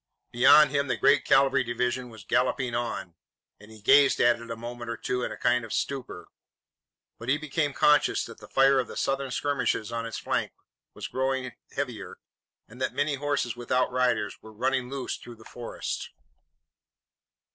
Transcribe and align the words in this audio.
Beyond 0.31 0.71
him 0.71 0.87
the 0.87 0.97
great 0.97 1.25
cavalry 1.25 1.63
division 1.63 2.09
was 2.09 2.23
galloping 2.23 2.73
on, 2.73 3.13
and 3.59 3.69
he 3.69 3.83
gazed 3.83 4.19
at 4.19 4.41
it 4.41 4.49
a 4.49 4.55
moment 4.55 4.89
or 4.89 4.97
two 4.97 5.21
in 5.21 5.31
a 5.31 5.37
kind 5.37 5.63
of 5.63 5.71
stupor. 5.71 6.27
But 7.19 7.29
he 7.29 7.37
became 7.37 7.71
conscious 7.71 8.25
that 8.25 8.39
the 8.39 8.47
fire 8.47 8.79
of 8.79 8.87
the 8.87 8.97
Southern 8.97 9.29
skirmishers 9.29 9.91
on 9.91 10.07
its 10.07 10.17
flank 10.17 10.53
was 10.95 11.07
growing 11.07 11.51
heavier 11.75 12.17
and 12.67 12.81
that 12.81 12.95
many 12.95 13.13
horses 13.13 13.55
without 13.55 13.91
riders 13.91 14.41
were 14.41 14.51
running 14.51 14.89
loose 14.89 15.17
through 15.17 15.35
the 15.35 15.45
forest. 15.45 16.09